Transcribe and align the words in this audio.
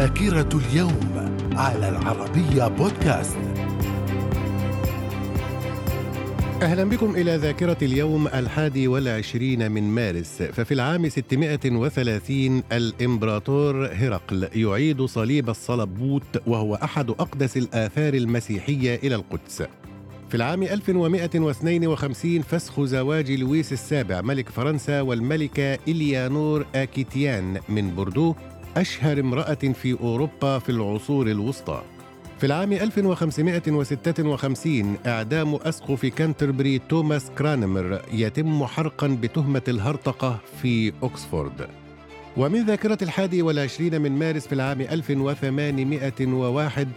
ذاكرة 0.00 0.48
اليوم 0.58 1.30
على 1.52 1.88
العربية 1.88 2.68
بودكاست. 2.68 3.36
أهلا 6.62 6.84
بكم 6.84 7.16
إلى 7.16 7.36
ذاكرة 7.36 7.76
اليوم 7.82 8.26
الحادي 8.26 8.88
والعشرين 8.88 9.70
من 9.70 9.82
مارس. 9.82 10.42
ففي 10.42 10.74
العام 10.74 11.08
630 11.08 12.62
الإمبراطور 12.72 13.86
هرقل 13.86 14.48
يعيد 14.54 15.02
صليب 15.02 15.50
الصلبوت 15.50 16.42
وهو 16.46 16.74
أحد 16.74 17.10
أقدس 17.10 17.56
الآثار 17.56 18.14
المسيحية 18.14 18.94
إلى 18.94 19.14
القدس. 19.14 19.62
في 20.28 20.34
العام 20.34 20.62
1152 20.62 22.42
فسخ 22.42 22.80
زواج 22.80 23.32
لويس 23.32 23.72
السابع 23.72 24.20
ملك 24.20 24.48
فرنسا 24.48 25.00
والملكة 25.00 25.78
إليانور 25.88 26.66
آكيتيان 26.74 27.60
من 27.68 27.90
بوردو 27.90 28.34
أشهر 28.76 29.20
امرأة 29.20 29.54
في 29.54 29.96
أوروبا 30.00 30.58
في 30.58 30.68
العصور 30.68 31.26
الوسطى. 31.26 31.82
في 32.38 32.46
العام 32.46 32.72
1556 32.72 34.96
إعدام 35.06 35.54
أسقف 35.54 36.06
كانتربري 36.06 36.78
توماس 36.78 37.30
كرانمر 37.38 38.02
يتم 38.12 38.64
حرقا 38.64 39.06
بتهمة 39.22 39.62
الهرطقة 39.68 40.38
في 40.62 40.92
أكسفورد. 41.02 41.68
ومن 42.36 42.66
ذاكرة 42.66 42.98
الحادي 43.02 43.42
والعشرين 43.42 44.00
من 44.00 44.12
مارس 44.12 44.46
في 44.46 44.52
العام 44.54 44.80
1801 44.80 46.88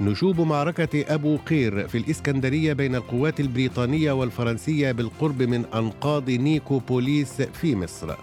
نشوب 0.00 0.40
معركة 0.40 1.14
أبو 1.14 1.36
قير 1.36 1.88
في 1.88 1.98
الإسكندرية 1.98 2.72
بين 2.72 2.94
القوات 2.94 3.40
البريطانية 3.40 4.12
والفرنسية 4.12 4.92
بالقرب 4.92 5.42
من 5.42 5.64
أنقاض 5.74 6.30
نيكوبوليس 6.30 7.42
في 7.42 7.76
مصر. 7.76 8.14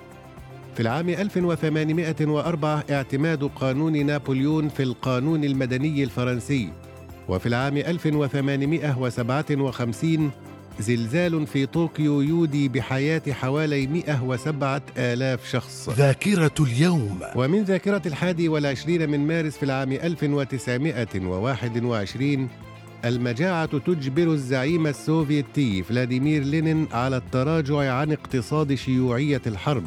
في 0.74 0.80
العام 0.80 1.10
1804 1.10 2.84
اعتماد 2.92 3.44
قانون 3.44 4.06
نابليون 4.06 4.70
في 4.70 4.84
القانون 4.84 5.44
المدني 5.44 6.04
الفرنسي. 6.04 6.70
وفي 7.30 7.46
العام 7.46 7.78
1857 7.78 10.32
زلزال 10.80 11.48
في 11.48 11.66
طوكيو 11.66 12.22
يودي 12.22 12.70
بحياة 12.70 13.22
حوالي 13.30 13.88
107 13.88 14.82
آلاف 14.98 15.50
شخص. 15.50 15.90
ذاكرة 15.90 16.52
اليوم. 16.60 17.20
ومن 17.36 17.64
ذاكرة 17.64 18.02
الحادي 18.06 18.50
والعشرين 18.50 19.10
من 19.10 19.28
مارس 19.28 19.58
في 19.58 19.64
العام 19.64 19.92
1921 19.92 22.48
المجاعة 23.06 23.78
تجبر 23.78 24.24
الزعيم 24.24 24.88
السوفيتي 24.88 25.84
فلاديمير 25.84 26.44
لينين 26.44 26.88
على 26.92 27.18
التراجع 27.18 27.94
عن 27.94 28.12
اقتصاد 28.12 28.74
شيوعية 28.74 29.42
الحرب. 29.48 29.84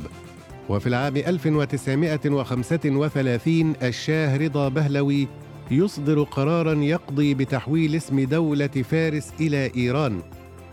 وفي 0.68 0.86
العام 0.86 1.16
1935 1.16 3.74
الشاه 3.82 4.36
رضا 4.36 4.68
بهلوي 4.68 5.28
يصدر 5.70 6.22
قرارا 6.22 6.74
يقضي 6.74 7.34
بتحويل 7.34 7.94
اسم 7.94 8.20
دولة 8.20 8.66
فارس 8.66 9.32
إلى 9.40 9.70
إيران. 9.76 10.20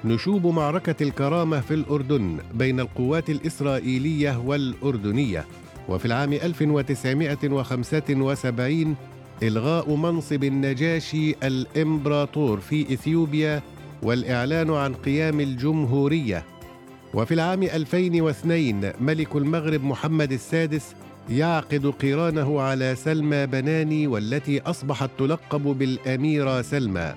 نشوب 0.05 0.47
معركة 0.47 1.03
الكرامة 1.03 1.61
في 1.61 1.75
الأردن 1.75 2.39
بين 2.55 2.81
القوات 2.81 3.31
الإسرائيلية 3.31 4.39
والأردنية 4.39 5.47
وفي 5.89 6.07
العام 6.07 6.33
1975 6.33 8.97
إلغاء 9.43 9.95
منصب 9.95 10.45
النجاشي 10.45 11.35
الإمبراطور 11.43 12.61
في 12.61 12.95
إثيوبيا 12.95 13.63
والإعلان 14.03 14.71
عن 14.71 14.95
قيام 14.95 15.41
الجمهورية. 15.41 16.45
وفي 17.15 17.35
العام 17.35 17.63
2002 17.63 18.93
ملك 19.01 19.37
المغرب 19.37 19.85
محمد 19.85 20.33
السادس 20.33 20.95
يعقد 21.31 21.87
قيرانه 21.87 22.61
على 22.61 22.95
سلمى 22.95 23.47
بناني 23.47 24.07
والتي 24.07 24.61
أصبحت 24.61 25.11
تلقب 25.19 25.63
بالأميرة 25.63 26.63
سلمى. 26.63 27.15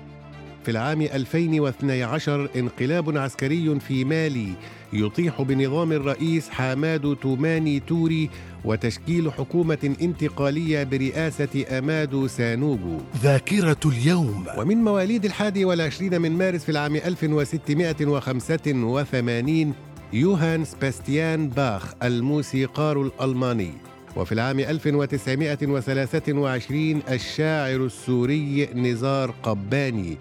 في 0.66 0.72
العام 0.72 1.02
2012 1.02 2.48
انقلاب 2.56 3.18
عسكري 3.18 3.80
في 3.80 4.04
مالي 4.04 4.52
يطيح 4.92 5.42
بنظام 5.42 5.92
الرئيس 5.92 6.48
أمادو 6.48 7.16
توماني 7.22 7.80
توري 7.80 8.30
وتشكيل 8.64 9.32
حكومة 9.32 9.96
انتقالية 10.00 10.82
برئاسة 10.82 11.78
أمادو 11.78 12.26
سانوغو 12.26 13.00
ذاكرة 13.22 13.76
اليوم. 13.86 14.44
ومن 14.58 14.76
مواليد 14.76 15.24
الحادي 15.24 15.64
والعشرين 15.64 16.20
من 16.20 16.32
مارس 16.32 16.64
في 16.64 16.68
العام 16.68 16.96
1685 16.96 19.74
يوهان 20.12 20.64
سباستيان 20.64 21.48
باخ 21.48 21.94
الموسيقار 22.02 23.02
الألماني. 23.02 23.70
وفي 24.16 24.32
العام 24.32 24.60
1923 24.60 27.02
الشاعر 27.10 27.84
السوري 27.84 28.68
نزار 28.74 29.34
قباني. 29.42 30.16